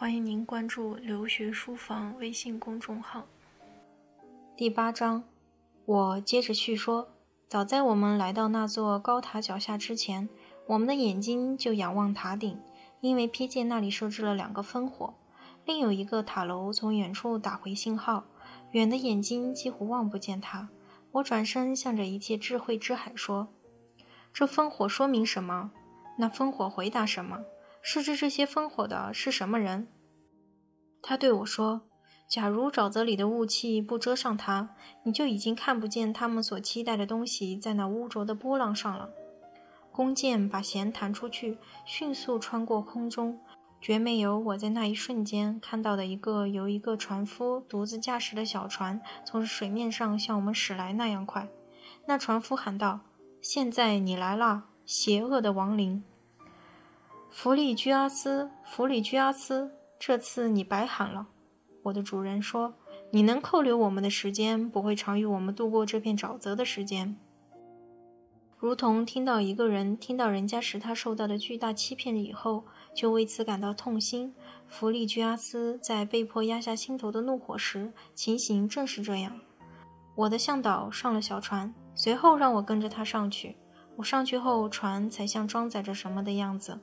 [0.00, 3.26] 欢迎您关注“留学书房”微信公众号。
[4.56, 5.24] 第八章，
[5.86, 7.08] 我接着叙说。
[7.48, 10.28] 早在我们来到那座高塔脚下之前，
[10.68, 12.60] 我们的眼睛就仰望塔顶，
[13.00, 15.14] 因为瞥见那里设置了两个烽火，
[15.64, 18.22] 另有一个塔楼从远处打回信号，
[18.70, 20.68] 远的眼睛几乎望不见它。
[21.10, 23.48] 我转身向着一切智慧之海说
[24.32, 25.72] ：“这烽火说明什么？”
[26.16, 27.40] 那烽火回答什么？
[27.90, 29.88] 设置这些烽火的是什么人？
[31.00, 31.88] 他对我说
[32.28, 39.08] ：“假如沼泽里的雾气不遮上它，你就已经看不见他们所期待的东西在那污浊的波浪上了。”
[39.90, 41.56] 弓箭把弦弹出去，
[41.86, 43.40] 迅速穿过空中，
[43.80, 51.48] 绝没有我在那一瞬间看到的一个由一个船夫独自驾驶的小船从水面上向我们驶来那样快。
[52.04, 53.00] 那船夫喊道
[53.40, 56.04] ：“现在你来了，邪恶的亡灵！”
[57.30, 61.28] 弗里居阿斯，弗里居阿斯，这次你白喊了。
[61.82, 62.74] 我的主人说
[63.12, 67.16] ：“你能扣留我们的时间，不会长于我们度过这片沼泽的时间。”
[68.58, 74.34] 如同听到一个人听到人家使他受到的巨大欺骗以后，就为此感到痛心。
[74.66, 79.38] 弗里居阿斯在被迫压下心头的怒火时，情形正是这样。
[80.16, 83.56] 我的向导上了小船，随后让我跟着他上去。
[83.96, 86.80] 我上去后，船才像装载着什么的样子。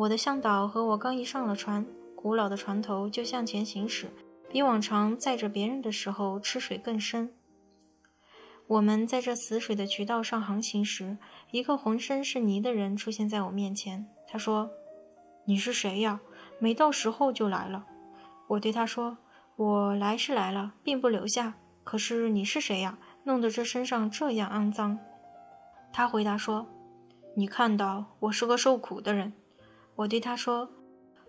[0.00, 1.84] 我的向导和我刚一上了船，
[2.16, 4.08] 古老的船头就向前行驶，
[4.48, 7.30] 比往常载着别人的时候吃水更深。
[8.66, 11.18] 我们在这死水的渠道上航行时，
[11.50, 14.06] 一个浑身是泥的人出现在我面前。
[14.26, 14.70] 他说
[15.44, 16.22] ：“你是谁呀？
[16.58, 17.84] 没到时候就来了。”
[18.48, 19.18] 我对他说
[19.56, 21.52] ：“我来是来了，并不留下。
[21.84, 22.98] 可是你是谁呀？
[23.24, 24.98] 弄得这身上这样肮脏。”
[25.92, 26.66] 他回答说
[27.36, 29.34] ：“你看到我是个受苦的人。”
[30.00, 30.66] 我对他说：“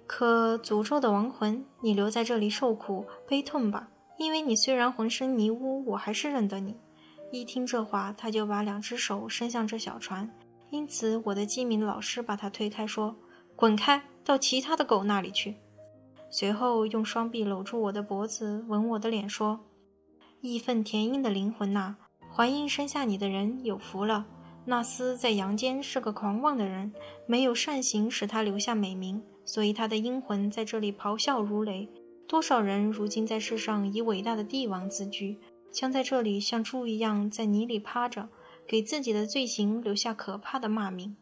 [0.08, 6.78] 可诅咒的亡魂，你留在这里受苦悲痛吧，因为你虽然浑身泥污，我还是认得你。”
[7.34, 10.30] 一听这话，他就把两只手伸向这小船，
[10.70, 13.18] 因此我的机敏老师把他推开，说
[13.58, 15.58] ：“滚开，到其他的狗那里去。”
[16.32, 19.60] 随后用双臂搂住我的脖子，吻我的脸，说
[20.40, 21.98] ：“义愤填膺的灵魂呐，
[22.34, 24.28] 怀孕生下你的人有福了。”
[24.72, 26.94] 纳斯在阳间是个狂妄的人，
[27.26, 31.90] 没有善行使他留下美名，所以他的阴魂在这里咆哮如雷。
[32.26, 35.38] 多少人如今在世上以伟大的帝王自居，
[35.74, 38.30] 将在这里像猪一样在泥里趴着，
[38.66, 41.18] 给自己的罪行留下可怕的骂名。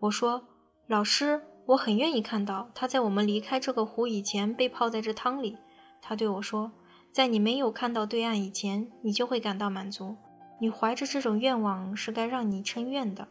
[0.00, 0.46] 我说
[0.86, 5.56] ：“老师，我很愿意看到他在我们离开这个湖以前被泡在这汤里。”
[6.02, 6.70] 他对我说
[7.10, 10.16] ：“在你没有看到对岸以前，你就会感到满足。”
[10.60, 13.26] 你怀着这种愿望是该让你称愿的。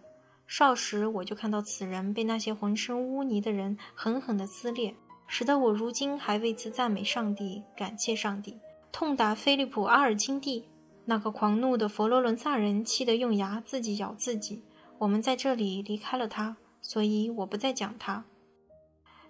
[0.47, 4.95] 少时我就看到此人被那些浑身污泥的人狠狠地撕裂，
[5.27, 8.59] 使得我如今还为此赞美上帝，感谢上帝。
[8.91, 10.65] 痛打菲利普·阿尔金蒂，
[11.05, 14.63] 那个狂怒的佛罗伦萨人气得用牙自己咬自己。
[14.97, 18.25] 我们在这里离开了他，所以我不再讲他。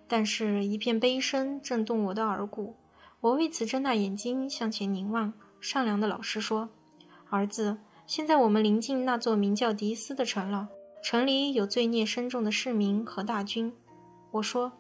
[0.07, 2.77] 但是，一片悲声震动我的耳骨。
[3.19, 5.33] 我为此睁大眼睛向前凝望。
[5.59, 6.69] 善良的老师说
[7.29, 10.67] ：“儿子。”现在我们临近那座名叫迪斯的城了，
[11.03, 13.71] 城里有罪孽深重的市民和大军。
[14.31, 14.71] 我说：“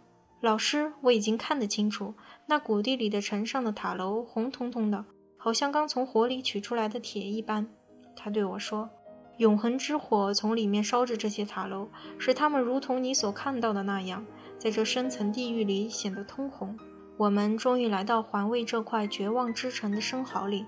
[0.41, 2.15] 老师，我已经看得清楚，
[2.47, 5.05] 那谷地里的城上的塔楼红彤彤的，
[5.37, 7.69] 好像刚从火里取出来的铁一般。”
[8.17, 8.89] 他对我说
[9.37, 11.87] ：“永恒之火从里面烧着这些塔楼，
[12.17, 14.25] 使它们如同你所看到的那样，
[14.57, 16.75] 在这深层地狱里显得通红。
[17.15, 20.65] 我们终于来到环卫这块绝望之城的生蚝里。”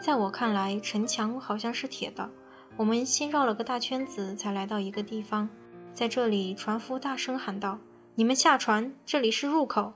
[0.00, 2.30] 在我看来，城墙好像是铁的。
[2.76, 5.48] 我们先绕了个大圈子，才来到一个地方。
[5.92, 7.80] 在这里，船夫大声喊道
[8.14, 9.94] ：“你们下船，这里是入口。”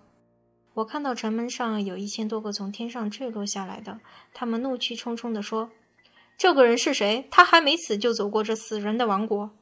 [0.75, 4.01] 我看到城门上有一千多个从天上坠落下来的，
[4.35, 5.71] 他们怒气冲冲地说
[6.37, 7.29] ：“这个人是谁？
[7.31, 9.53] 他还没死就走过这死人的王国。”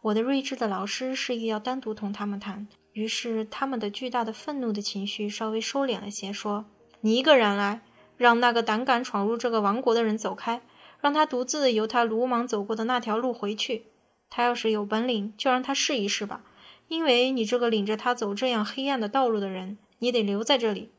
[0.00, 6.64] 我的睿智的老师示意要单独同他们谈，于是他们的巨大的愤怒的情绪稍微收敛了些，说
[7.02, 7.82] ：“你一个人来。”
[8.20, 10.60] 让那个胆敢闯入这个王国的人走开，
[11.00, 13.86] 让他独自由他鲁莽走过的那条路回去。
[14.28, 16.42] 他要是有本领，就让他试一试吧。
[16.88, 20.90] 因为你这个领着他走这样黑暗的道路的人，你得留在这里。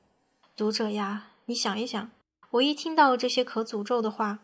[0.58, 2.10] 读者呀，你想一想，
[2.50, 4.40] 我一听到这些可诅咒的话，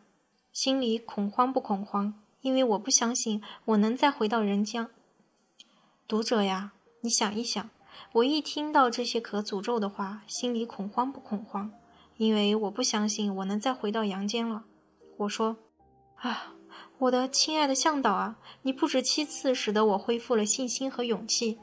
[0.53, 2.13] 心里恐慌不恐慌？
[2.41, 4.88] 因为我不相信我能再回到人间。
[6.07, 7.68] 读者呀，你想一想，
[8.12, 11.71] 我一听到这些可诅咒的话，心里恐慌不恐慌？
[12.17, 14.65] 因为我不相信我能再回到阳间了，
[15.17, 15.57] 我说
[16.17, 16.55] ：“啊，
[16.97, 21.59] 我的亲爱的向导啊，你不止七次使得我恢复了信心和勇气，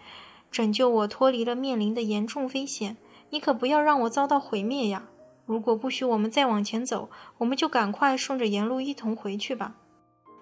[0.51, 2.97] 拯救我脱离了面临的严重危险，
[3.31, 5.09] 你可不要让我遭到毁灭呀！
[5.45, 9.75] 如果不许我们再往前走，我们就赶快顺着沿路一同回去吧。”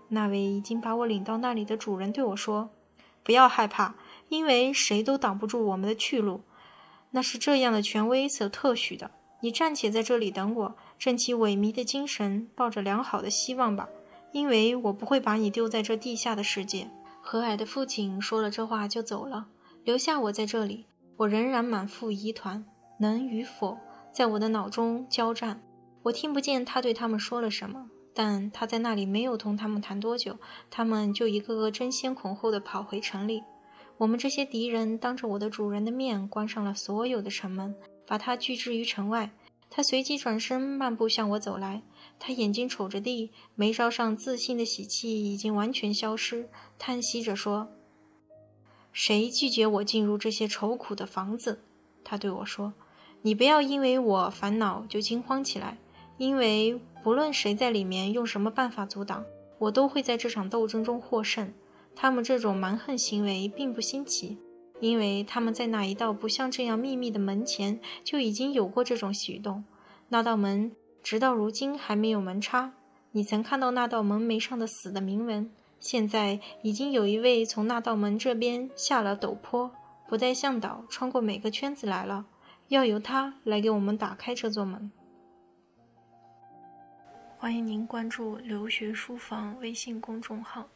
[0.09, 2.69] 那位已经把我领到那里的主人对我说
[3.25, 3.95] ：“不要害怕，
[4.29, 6.43] 因为谁都挡不住我们的去路。
[7.13, 9.11] 那是这样的权威所特许的。
[9.43, 13.89] 你暂且在这里等我，振起萎靡的精神，抱着良好的希望吧，
[14.33, 16.89] 因为我不会把你丢在这地下的世界。”
[17.21, 19.47] 和蔼的父亲说了这话就走了，
[19.85, 20.87] 留下我在这里。
[21.17, 22.65] 我仍然满腹疑团，
[22.99, 23.79] 能与否
[24.13, 25.61] 在我的脑中交战。
[26.05, 27.91] 我听不见他对他们说了什么。
[28.15, 30.37] 但他在那里没有同他们谈多久，
[30.71, 33.43] 他们就一个个争先恐后的跑回城里。
[33.99, 37.75] 我们这些敌人当着我的主人的面关上了所有的城门，
[38.07, 39.33] 把他拒之于城外。
[39.71, 41.83] 他随即转身漫步向我走来，
[42.19, 47.73] 他眼睛瞅着地，眉梢上自信的喜气已经完全消失，叹息着说
[48.93, 51.63] ：“谁拒绝我进入这些愁苦的房子？”
[52.05, 52.75] 他对我说
[53.23, 55.79] ：“你不要因为我烦恼就惊慌起来。”
[56.19, 59.25] 因为不论谁在里面用什么办法阻挡，
[59.59, 61.53] 我都会在这场斗争中获胜。
[61.97, 64.39] 他们这种蛮横行为并不新奇，
[64.83, 69.63] 因为他们在那一道不像这样秘密的门前就已经有过这种举动。
[70.09, 70.73] 那道门
[71.05, 72.73] 直到如今还没有门插。
[73.13, 75.49] 你曾看到那道门楣上的死的铭文。
[75.79, 79.71] 现在已经有一位从那道门这边下了陡坡，
[80.09, 82.27] 不带向导，穿过每个圈子来了。
[82.67, 84.91] 要由他来给我们打开这座门。
[87.39, 90.69] 欢迎您关注“留学书房”微信公众号。